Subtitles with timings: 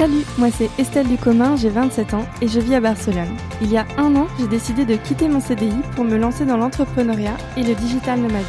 [0.00, 3.36] Salut, moi c'est Estelle Ducommun, j'ai 27 ans et je vis à Barcelone.
[3.60, 6.56] Il y a un an, j'ai décidé de quitter mon CDI pour me lancer dans
[6.56, 8.48] l'entrepreneuriat et le digital nomadisme.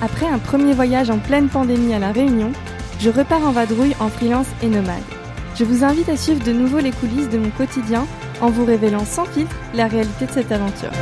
[0.00, 2.52] Après un premier voyage en pleine pandémie à La Réunion,
[3.00, 5.02] je repars en vadrouille en freelance et nomade.
[5.56, 8.06] Je vous invite à suivre de nouveau les coulisses de mon quotidien
[8.40, 10.92] en vous révélant sans filtre la réalité de cette aventure.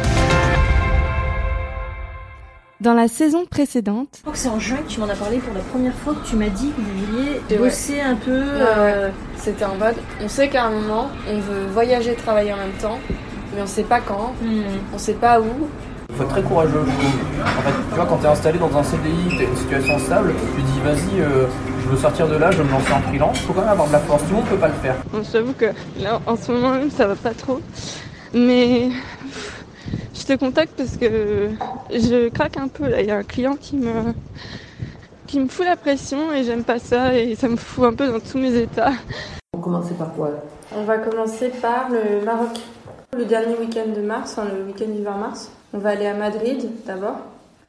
[2.87, 5.39] Dans la saison précédente, Je crois que c'est en juin que tu m'en as parlé
[5.39, 7.59] pour la première fois que tu m'as dit que vous vouliez ouais.
[7.59, 8.31] bosser un peu.
[8.31, 9.13] Ouais, euh, ouais.
[9.37, 12.77] C'était en mode, on sait qu'à un moment, on veut voyager et travailler en même
[12.81, 13.01] temps,
[13.53, 14.63] mais on sait pas quand, hmm.
[14.95, 15.47] on sait pas où.
[16.11, 17.49] Il faut être très courageux, je trouve.
[17.59, 19.99] En fait, tu vois, quand tu es installé dans un CDI, tu as une situation
[19.99, 21.47] stable, tu dis vas-y, euh,
[21.83, 23.39] je veux sortir de là, je veux me lancer en freelance.
[23.41, 24.23] Il faut quand même avoir de la force.
[24.23, 24.95] Tout le monde peut pas le faire.
[25.13, 27.61] Bon, j'avoue que là, en ce moment même, ça va pas trop.
[28.33, 28.91] Mais
[30.15, 31.51] je te contacte parce que
[31.91, 32.89] je craque un peu.
[32.89, 34.13] Là, il y a un client qui me
[35.27, 38.07] qui me fout la pression et j'aime pas ça et ça me fout un peu
[38.09, 38.93] dans tous mes états.
[39.55, 40.31] On commençait par quoi
[40.75, 42.59] On va commencer par le Maroc.
[43.17, 45.51] Le dernier week-end de mars, le week-end du 20 mars.
[45.73, 47.17] On va aller à Madrid d'abord.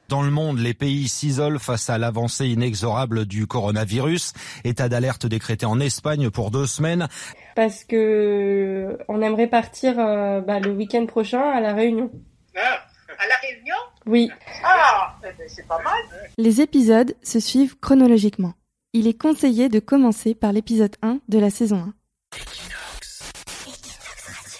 [0.09, 4.31] Dans le monde, les pays s'isolent face à l'avancée inexorable du coronavirus.
[4.64, 7.09] État d'alerte décrété en Espagne pour deux semaines.
[7.55, 12.09] Parce que on aimerait partir euh, bah, le week-end prochain à la Réunion.
[12.55, 12.86] Ah,
[13.19, 13.75] à la Réunion?
[14.05, 14.31] Oui.
[14.64, 16.31] Ah, eh ben, c'est pas mal.
[16.38, 18.53] Les épisodes se suivent chronologiquement.
[18.94, 21.94] Il est conseillé de commencer par l'épisode 1 de la saison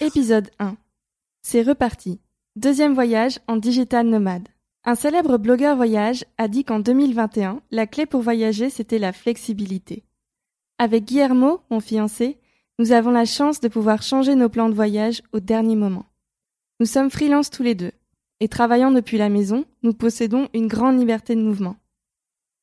[0.00, 0.06] 1.
[0.06, 0.76] Épisode 1.
[1.40, 2.20] C'est reparti.
[2.54, 4.48] Deuxième voyage en digital nomade.
[4.88, 10.02] Un célèbre blogueur voyage a dit qu'en 2021, la clé pour voyager, c'était la flexibilité.
[10.78, 12.38] Avec Guillermo, mon fiancé,
[12.78, 16.06] nous avons la chance de pouvoir changer nos plans de voyage au dernier moment.
[16.80, 17.92] Nous sommes freelance tous les deux,
[18.40, 21.76] et travaillant depuis la maison, nous possédons une grande liberté de mouvement.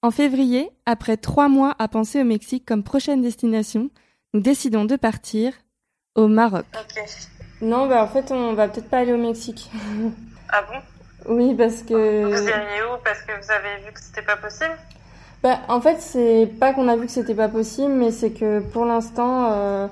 [0.01, 3.91] En février, après trois mois à penser au Mexique comme prochaine destination,
[4.33, 5.53] nous décidons de partir
[6.15, 6.65] au Maroc.
[6.73, 7.03] Ok.
[7.61, 9.69] Non, bah en fait, on va peut-être pas aller au Mexique.
[10.49, 10.79] Ah bon?
[11.27, 12.23] Oui, parce que.
[12.25, 14.75] Vous où Parce que vous avez vu que c'était pas possible?
[15.43, 18.59] Bah, en fait, c'est pas qu'on a vu que c'était pas possible, mais c'est que
[18.59, 19.87] pour l'instant, euh,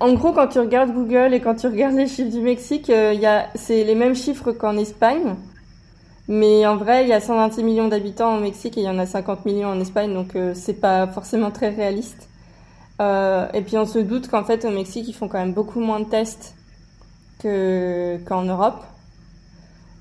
[0.00, 3.12] en gros, quand tu regardes Google et quand tu regardes les chiffres du Mexique, euh,
[3.14, 5.36] il y a, c'est les mêmes chiffres qu'en Espagne.
[6.28, 8.98] Mais en vrai, il y a 126 millions d'habitants au Mexique et il y en
[8.98, 12.28] a 50 millions en Espagne, donc euh, c'est pas forcément très réaliste.
[13.00, 15.80] Euh, et puis on se doute qu'en fait au Mexique, ils font quand même beaucoup
[15.80, 16.54] moins de tests
[17.40, 18.84] que qu'en Europe.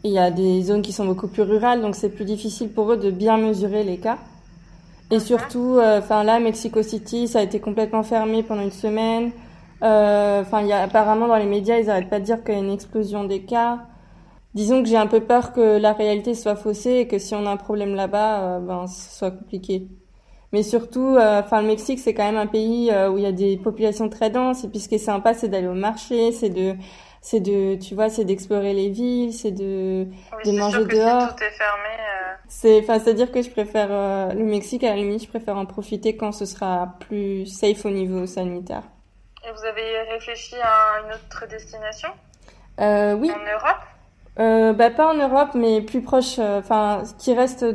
[0.03, 2.91] Il y a des zones qui sont beaucoup plus rurales, donc c'est plus difficile pour
[2.91, 4.17] eux de bien mesurer les cas.
[5.11, 9.31] Et surtout, euh, enfin là, Mexico City, ça a été complètement fermé pendant une semaine.
[9.83, 12.55] Euh, Enfin, il y a apparemment dans les médias, ils arrêtent pas de dire qu'il
[12.55, 13.79] y a une explosion des cas.
[14.53, 17.45] Disons que j'ai un peu peur que la réalité soit faussée et que si on
[17.45, 19.87] a un problème là-bas, euh, ben ce soit compliqué.
[20.53, 23.27] Mais surtout, euh, enfin le Mexique, c'est quand même un pays euh, où il y
[23.27, 24.63] a des populations très denses.
[24.65, 26.75] Et puis ce qui est sympa, c'est d'aller au marché, c'est de,
[27.21, 30.87] c'est de, tu vois, c'est d'explorer les villes, c'est de, Oui, de c'est manger sûr
[30.87, 31.21] que dehors.
[31.21, 31.89] si tout est fermé.
[31.89, 35.55] euh, C'est, enfin, c'est-à-dire que je préfère euh, le Mexique à la limite, je préfère
[35.57, 38.83] en profiter quand ce sera plus safe au niveau sanitaire.
[39.47, 42.09] Et vous avez réfléchi à une autre destination?
[42.79, 43.77] Euh, oui, En Europe?
[44.39, 47.65] Euh, bah pas en Europe, mais plus proche, euh, enfin, qui reste,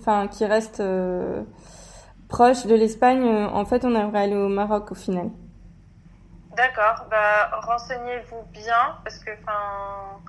[0.00, 1.42] enfin, qui reste euh,
[2.28, 3.24] proche de l'Espagne.
[3.52, 5.30] En fait, on aimerait aller au Maroc au final.
[6.56, 10.20] D'accord, bah renseignez-vous bien parce que enfin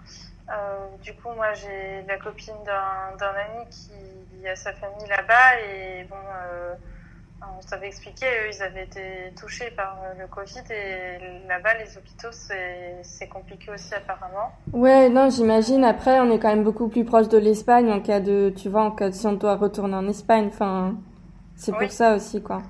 [0.49, 5.59] euh, du coup moi j'ai la copine d'un d'un ami qui a sa famille là-bas
[5.65, 6.73] et bon euh,
[7.57, 12.31] on s'avait expliqué eux ils avaient été touchés par le Covid et là-bas les hôpitaux
[12.31, 14.51] c'est c'est compliqué aussi apparemment.
[14.73, 15.83] Ouais, non, j'imagine.
[15.83, 18.83] Après, on est quand même beaucoup plus proche de l'Espagne en cas de, tu vois,
[18.83, 20.47] en cas de si on doit retourner en Espagne.
[20.47, 20.95] Enfin,
[21.55, 21.79] c'est Oui.
[21.79, 22.61] pour ça aussi, quoi.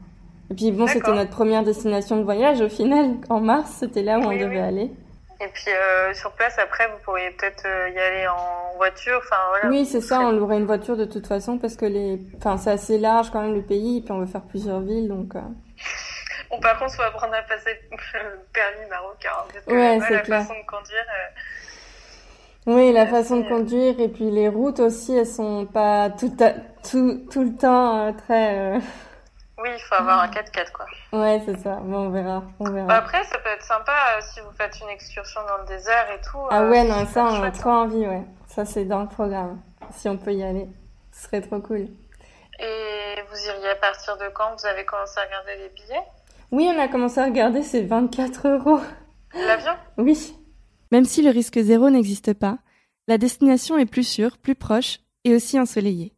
[0.51, 3.15] Et puis bon, c'était notre première destination de voyage au final.
[3.29, 4.59] En mars, c'était là où on devait oui.
[4.59, 4.91] aller.
[5.39, 9.37] Et puis euh, sur place après vous pourriez peut-être euh, y aller en voiture, enfin
[9.49, 9.69] voilà.
[9.69, 12.69] Oui, c'est ça, on louerait une voiture de toute façon parce que les, enfin, c'est
[12.69, 15.35] assez large quand même le pays, et puis on veut faire plusieurs villes, donc.
[15.35, 15.39] euh,
[16.51, 20.13] Bon par contre faut apprendre à passer le permis marocain hein, parce que Ouais, c'est
[20.13, 20.41] la clair.
[20.41, 21.05] façon de conduire.
[22.67, 26.33] euh, Oui, la façon de conduire et puis les routes aussi, elles sont pas tout,
[26.39, 26.51] à-
[26.87, 28.79] tout, tout le temps très.
[29.61, 30.85] Oui, il faut avoir un 4x4 quoi.
[31.13, 31.75] Ouais, c'est ça.
[31.75, 32.87] Bon, on verra, on verra.
[32.87, 36.07] Bah, après, ça peut être sympa euh, si vous faites une excursion dans le désert
[36.11, 36.39] et tout.
[36.49, 38.23] Ah euh, ouais, non, ça, on a trop envie, ouais.
[38.47, 39.61] Ça, c'est dans le programme.
[39.91, 40.67] Si on peut y aller,
[41.11, 41.87] ce serait trop cool.
[42.59, 44.55] Et vous iriez à partir de quand?
[44.57, 46.05] Vous avez commencé à regarder les billets?
[46.51, 48.79] Oui, on a commencé à regarder, c'est 24 euros.
[49.33, 49.73] L'avion?
[49.97, 50.35] Oui.
[50.91, 52.57] Même si le risque zéro n'existe pas,
[53.07, 56.13] la destination est plus sûre, plus proche et aussi ensoleillée.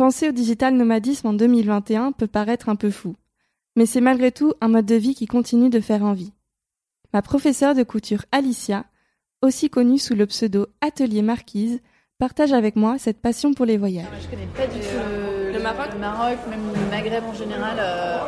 [0.00, 3.16] Penser au digital nomadisme en 2021 peut paraître un peu fou.
[3.76, 6.32] mais c'est malgré tout un mode de vie qui continue de faire envie.
[7.12, 8.86] Ma professeure de couture Alicia,
[9.42, 11.80] aussi connue sous le pseudo Atelier Marquise,
[12.18, 14.06] partage avec moi cette passion pour les voyages.
[14.22, 17.76] Je connais pas du tout le Maroc le Maroc, même le Maghreb en général.
[17.78, 18.20] euh,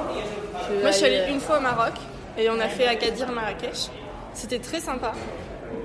[0.82, 1.94] Moi, je suis allée une fois au Maroc
[2.36, 3.88] et on a fait Agadir, Marrakech.
[4.34, 5.12] C'était très sympa.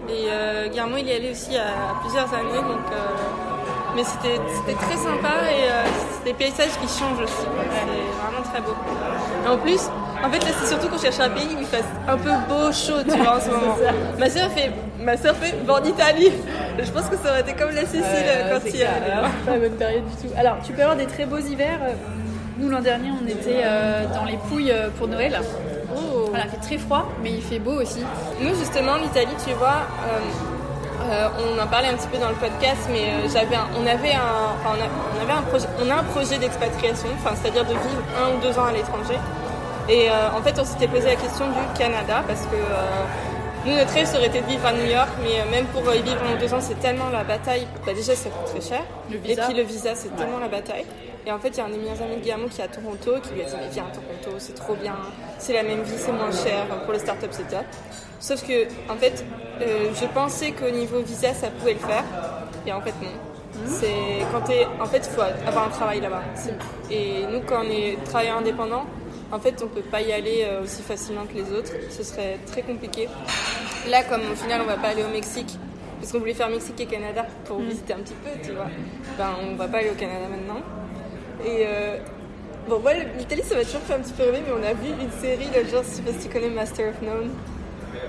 [0.09, 2.91] Et euh, Guillermo, il y allait aussi à plusieurs années, donc.
[3.97, 7.33] Euh, Mais c'était très sympa et euh, c'est des paysages qui changent aussi.
[7.43, 8.75] C'est vraiment très beau.
[9.45, 9.89] Et en plus,
[10.23, 12.71] en fait, là, c'est surtout qu'on cherche un pays où il fasse un peu beau,
[12.71, 13.75] chaud, tu vois, en ce moment.
[14.19, 16.31] Ma soeur fait, ma soeur fait, va en Italie.
[16.77, 19.51] Je pense que ça aurait été comme la Sicile euh, quand il y c'est pas
[19.51, 20.33] la bonne période du tout.
[20.37, 21.79] Alors, tu peux avoir des très beaux hivers.
[22.59, 25.39] Nous, l'an dernier, on était euh, dans les Pouilles euh, pour Noël.
[25.95, 26.25] Oh.
[26.29, 28.03] Voilà, il fait très froid, mais il fait beau aussi.
[28.41, 30.19] Nous, justement, l'Italie, tu vois, euh,
[31.01, 34.19] euh, on en parlait un petit peu dans le podcast, mais euh, on avait un,
[34.19, 39.17] a, un projet, d'expatriation, c'est-à-dire de vivre un ou deux ans à l'étranger.
[39.87, 42.57] Et euh, en fait, on s'était posé la question du Canada parce que
[43.65, 45.81] nous, notre rêve, ça aurait été de vivre à New York, mais euh, même pour
[45.93, 47.67] y vivre ou deux ans, c'est tellement la bataille.
[47.85, 48.83] Bah, déjà, ça coûte très cher.
[49.09, 49.43] Le Et visa.
[49.47, 50.85] puis le visa, c'est tellement la bataille.
[51.25, 52.67] Et en fait, il y a un des meilleurs amis de Guillermo qui est à
[52.69, 54.95] Toronto qui lui a dit Mais viens à Toronto, c'est trop bien,
[55.39, 57.65] c'est la même vie, c'est moins cher, pour les startups, c'est top.
[58.21, 59.25] Sauf que, en fait,
[59.61, 62.03] euh, je pensais qu'au niveau visa, ça pouvait le faire.
[62.65, 63.09] Et en fait, non.
[63.65, 63.87] C'est
[64.31, 64.67] quand t'es.
[64.79, 66.21] En fait, il faut avoir un travail là-bas.
[66.91, 68.85] Et nous, quand on est travailleur indépendant,
[69.31, 71.71] en fait, on peut pas y aller euh, aussi facilement que les autres.
[71.89, 73.07] Ce serait très compliqué.
[73.89, 75.57] Là, comme au final, on va pas aller au Mexique,
[75.99, 78.67] parce qu'on voulait faire Mexique et Canada pour visiter un petit peu, tu vois.
[79.17, 80.61] Ben, on va pas aller au Canada maintenant.
[81.45, 81.97] Et euh,
[82.67, 84.89] bon, moi, l'Italie, ça m'a toujours fait un petit peu rêver, mais on a vu
[84.89, 87.31] une série l'autre jour, je sais pas si tu connais Master of None.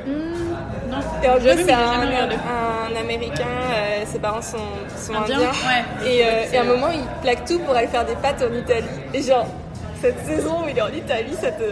[0.06, 0.99] Non.
[1.23, 4.56] Et en gros, c'est un, un américain, euh, ses parents sont,
[4.97, 5.50] sont Indien indiens.
[5.50, 6.09] Ouais.
[6.11, 8.55] Et, euh, et à un moment, il plaque tout pour aller faire des pâtes en
[8.55, 8.87] Italie.
[9.15, 9.47] Et genre,
[10.00, 11.62] cette saison où il est en Italie, ça te...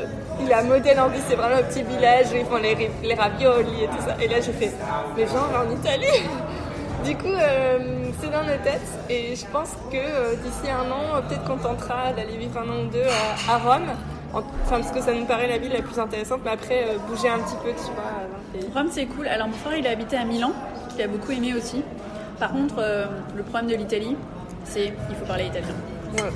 [0.40, 3.14] il a modèle en vie, c'est vraiment un petit village où ils font les, les
[3.14, 4.16] ravioli et tout ça.
[4.20, 4.72] Et là, j'ai fait,
[5.16, 6.06] mais va en Italie?
[7.04, 7.78] Du coup, euh,
[8.20, 8.80] c'est dans nos têtes.
[9.08, 12.68] Et je pense que euh, d'ici un an, euh, peut-être qu'on tentera d'aller vivre un
[12.68, 13.04] an ou deux
[13.48, 13.86] à, à Rome.
[14.32, 16.98] En- Enfin, parce que ça nous paraît la ville la plus intéressante, mais après, euh,
[17.06, 18.70] bouger un petit peu, tu vois, dans le pays.
[18.74, 19.28] Rome, c'est cool.
[19.28, 20.50] Alors, mon frère, il a habité à Milan,
[20.90, 21.84] qu'il a beaucoup aimé aussi.
[22.40, 22.82] Par contre,
[23.36, 24.16] le problème de l'Italie,
[24.64, 25.68] c'est il faut parler italien.
[26.14, 26.30] Ouais.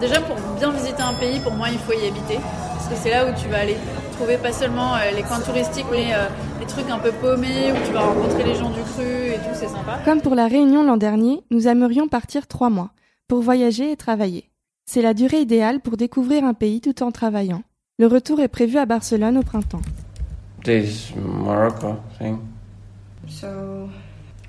[0.00, 2.38] Déjà, pour bien visiter un pays, pour moi, il faut y habiter.
[2.74, 3.76] Parce que c'est là où tu vas aller
[4.12, 6.26] trouver pas seulement euh, les coins touristiques, mais euh,
[6.58, 9.54] les trucs un peu paumés, où tu vas rencontrer les gens du cru et tout,
[9.54, 9.98] c'est sympa.
[10.04, 12.90] Comme pour la réunion l'an dernier, nous aimerions partir trois mois
[13.28, 14.50] pour voyager et travailler.
[14.86, 17.62] C'est la durée idéale pour découvrir un pays tout en travaillant.
[17.98, 19.82] Le retour est prévu à Barcelone au printemps.
[20.64, 22.38] This Morocco thing.
[23.28, 23.46] So,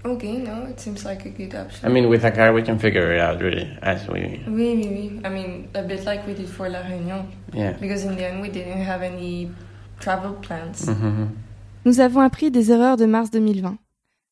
[0.05, 1.85] okay, no, it seems like a good option.
[1.89, 4.39] I mean, with a car, we can figure it out really as we.
[4.47, 5.21] Oui, oui, oui.
[5.25, 7.73] I mean, a bit like we did for La Réunion, Yeah.
[7.79, 9.49] because in the end we didn't have any
[9.99, 10.85] travel plans.
[10.87, 11.27] hmm
[11.85, 13.77] Nous avons appris des erreurs de mars 2020.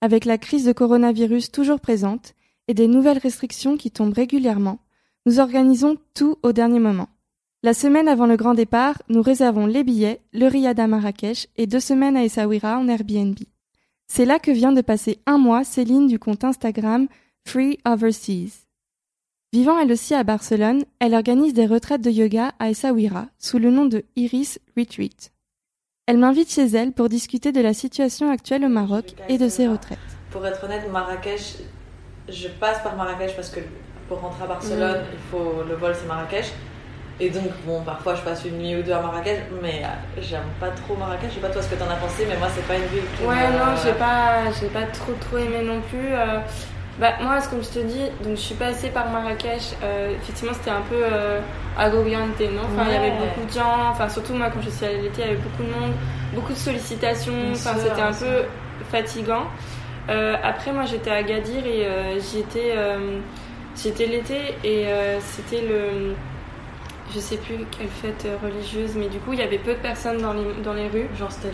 [0.01, 2.33] Avec la crise de coronavirus toujours présente
[2.67, 4.79] et des nouvelles restrictions qui tombent régulièrement,
[5.25, 7.07] nous organisons tout au dernier moment.
[7.63, 11.67] La semaine avant le grand départ, nous réservons les billets, le riad à Marrakech et
[11.67, 13.35] deux semaines à Essaouira en Airbnb.
[14.11, 17.07] C'est là que vient de passer un mois Céline du compte Instagram
[17.47, 18.65] Free Overseas.
[19.53, 23.69] Vivant elle aussi à Barcelone, elle organise des retraites de yoga à Essaouira sous le
[23.69, 25.31] nom de Iris Retreat.
[26.07, 29.67] Elle m'invite chez elle pour discuter de la situation actuelle au Maroc et de ses
[29.67, 29.99] retraites.
[30.31, 31.57] Pour être honnête, Marrakech,
[32.27, 33.59] je passe par Marrakech parce que
[34.07, 36.51] pour rentrer à Barcelone, il faut le vol c'est Marrakech.
[37.21, 40.47] Et donc, bon, parfois je passe une nuit ou deux à Marrakech, mais euh, j'aime
[40.59, 41.29] pas trop Marrakech.
[41.31, 43.03] Je sais pas toi ce que t'en as pensé, mais moi c'est pas une ville
[43.17, 46.13] qui Ouais, me- non, j'ai pas, j'ai pas trop trop aimé non plus.
[46.13, 46.39] euh,
[46.97, 49.73] bah, moi, comme je te dis, donc je suis passée par Marrakech.
[49.83, 51.03] euh, effectivement, c'était un peu
[51.77, 52.61] agobiante, non?
[52.71, 53.89] Enfin, il y avait beaucoup de gens.
[53.91, 55.93] Enfin, surtout moi, quand je suis allée l'été, il y avait beaucoup de monde,
[56.33, 57.33] beaucoup de sollicitations.
[57.51, 58.45] Enfin, c'était un peu
[58.91, 59.43] fatigant.
[60.07, 61.87] Après, moi, j'étais à Agadir et
[62.19, 62.73] j'y étais,
[63.77, 64.85] j'y étais l'été et
[65.21, 66.15] c'était le
[67.13, 69.79] je sais plus quelle fête euh, religieuse, mais du coup, il y avait peu de
[69.79, 71.07] personnes dans les, dans les rues.
[71.17, 71.53] Genre, c'était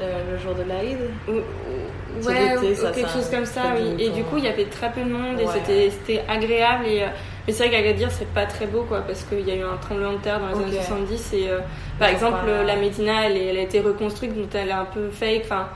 [0.00, 0.98] le, jour de l'Aïd
[1.28, 4.02] Ou- ou- Ouais, ou- ça, quelque ça, chose comme ça, oui.
[4.02, 5.52] Et du coup, il y avait très peu de monde et Ouais.
[5.52, 6.86] c'était c'était agréable.
[6.86, 7.06] Et, euh,
[7.46, 9.76] mais c'est vrai qu'Agadir, c'est pas très beau, quoi, parce qu'il y a eu un
[9.76, 10.62] tremblement de terre dans les Ok.
[10.62, 11.32] années 70.
[11.34, 11.58] Et euh,
[11.98, 15.42] par exemple, la Médina, elle, elle a été reconstruite, donc elle est un peu fake.
[15.44, 15.68] Enfin,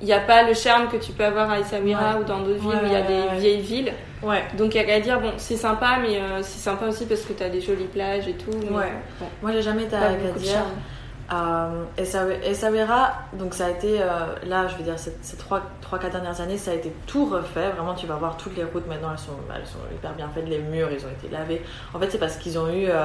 [0.00, 2.20] il n'y a pas le charme que tu peux avoir à Essaouira Ouais.
[2.20, 3.36] ou dans d'autres villes où il y a des ouais.
[3.38, 3.92] vieilles villes.
[4.22, 4.42] Ouais.
[4.56, 7.60] Donc Agadir, bon, c'est sympa, mais euh, c'est sympa aussi parce que tu as des
[7.60, 8.50] jolies plages et tout.
[8.70, 8.92] mais Ouais.
[9.18, 10.62] bon, Moi j'ai jamais été à Agadir.
[11.32, 14.06] Euh, Essaouira- Essaouira, donc ça a été, euh,
[14.46, 17.70] là je veux dire, ces, ces 3-4 dernières années, ça a été tout refait.
[17.70, 20.48] Vraiment, tu vas voir toutes les routes maintenant, elles sont, elles sont hyper bien faites.
[20.48, 21.62] Les murs, ils ont été lavés.
[21.94, 22.86] En fait, c'est parce qu'ils ont eu.
[22.88, 23.04] euh,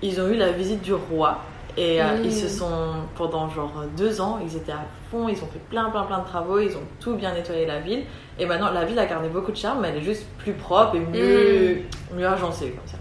[0.00, 1.38] ils ont eu la visite du roi.
[1.76, 2.24] Et euh, Mm.
[2.24, 2.70] ils se sont,
[3.16, 6.24] pendant genre deux ans, ils étaient à fond, ils ont fait plein, plein, plein de
[6.24, 8.04] travaux, ils ont tout bien nettoyé la ville.
[8.38, 10.94] Et maintenant, la ville a gardé beaucoup de charme, mais elle est juste plus propre
[10.94, 11.78] et mieux,
[12.16, 12.98] mieux agencée comme ça.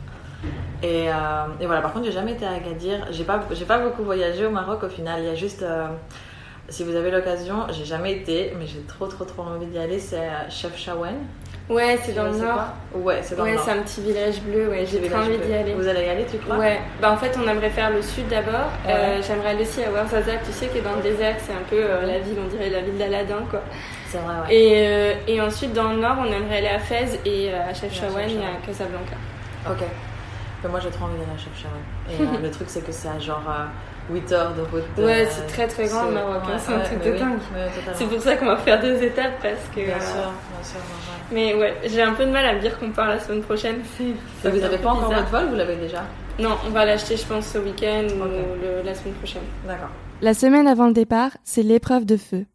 [0.82, 1.13] Et, euh,
[1.62, 3.06] et voilà, par contre, j'ai jamais été à Agadir.
[3.12, 5.22] J'ai pas, j'ai pas beaucoup voyagé au Maroc au final.
[5.22, 5.88] Il y a juste, euh,
[6.68, 10.00] si vous avez l'occasion, j'ai jamais été, mais j'ai trop, trop, trop envie d'y aller.
[10.00, 11.15] C'est Chef Chawen.
[11.70, 12.60] Ouais, c'est dans le nord.
[12.93, 13.65] Ouais, c'est dans Ouais, le nord.
[13.65, 15.74] c'est un petit village bleu, ouais, j'ai très envie d'y aller.
[15.74, 16.58] Vous allez y aller, tu crois?
[16.58, 18.70] Ouais, bah en fait on aimerait faire le sud d'abord.
[18.86, 18.93] Ouais.
[18.93, 21.63] Euh, J'aimerais aller aussi à Ouarzazate, tu sais, qui est dans le désert, c'est un
[21.70, 23.62] peu euh, la ville, on dirait la ville d'Aladin quoi.
[24.10, 24.53] C'est vrai, ouais.
[24.55, 27.74] Et, euh, et ensuite dans le nord, on aimerait aller à Fès et euh, à
[27.74, 28.41] Chefchaouen Chefchaouen.
[28.41, 29.15] et à Casablanca.
[29.70, 29.84] Ok.
[30.63, 31.82] Mais moi, j'ai trop envie d'aller à Chef Chawen.
[32.10, 33.65] Et euh, le truc, c'est que c'est à genre euh,
[34.12, 34.84] 8 heures de route.
[34.98, 37.06] Ouais, euh, c'est très très grand le Maroc, hein, ouais, c'est un ouais, truc mais
[37.08, 37.20] de oui.
[37.20, 37.32] dingue.
[37.56, 37.94] Ouais.
[37.94, 39.82] C'est pour ça qu'on va faire deux étapes parce que.
[39.86, 41.20] Bien euh, sûr, bien sûr, normal.
[41.32, 43.78] Mais ouais, j'ai un peu de mal à me dire qu'on part la semaine prochaine.
[44.42, 46.04] ça vous fait un avez peu pas encore votre vol Vous l'avez déjà
[46.40, 49.44] Non, on va l'acheter, je pense, ce week-end ou le- la semaine prochaine.
[49.66, 49.90] D'accord.
[50.22, 52.46] La semaine avant le départ, c'est l'épreuve de feu.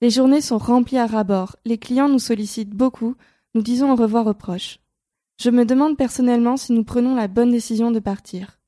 [0.00, 3.14] Les journées sont remplies à ras-bord, les clients nous sollicitent beaucoup,
[3.54, 4.78] nous disons au revoir aux proches.
[5.40, 8.58] Je me demande personnellement si nous prenons la bonne décision de partir.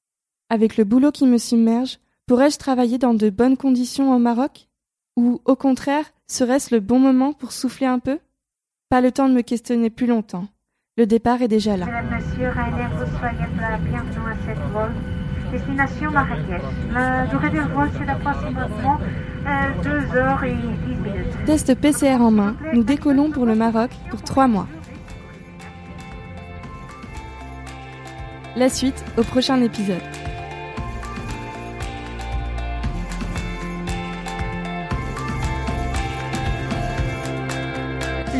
[0.54, 4.68] Avec le boulot qui me submerge, pourrais-je travailler dans de bonnes conditions au Maroc?
[5.16, 8.20] Ou, au contraire, serait-ce le bon moment pour souffler un peu?
[8.88, 10.46] Pas le temps de me questionner plus longtemps.
[10.96, 11.86] Le départ est déjà là.
[11.86, 14.92] Mesdames, Messieurs, Rainer, vous soyez la bienvenue à cette vol.
[15.50, 16.62] Destination Marrakech.
[16.92, 18.98] La durée du vol, c'est approximativement
[19.82, 21.44] 2 heures et 10 minutes.
[21.46, 24.68] Test PCR en main, nous décollons pour le Maroc pour trois mois.
[28.54, 29.98] La suite au prochain épisode.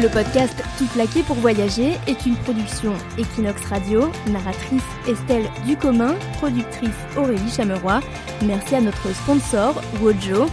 [0.03, 6.91] Le podcast Tout plaqué pour voyager est une production Equinox Radio, narratrice Estelle Ducommun, productrice
[7.17, 8.01] Aurélie Chameroy.
[8.45, 10.47] Merci à notre sponsor Wojo.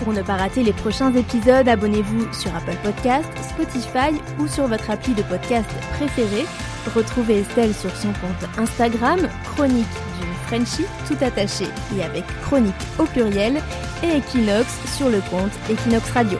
[0.00, 4.90] Pour ne pas rater les prochains épisodes, abonnez-vous sur Apple Podcast, Spotify ou sur votre
[4.90, 6.44] appli de podcast préféré.
[6.92, 9.20] Retrouvez Estelle sur son compte Instagram,
[9.54, 9.86] Chronique
[10.18, 13.62] d'une Frenchie, tout attaché et avec chronique au pluriel,
[14.02, 16.38] et Equinox sur le compte Equinox Radio.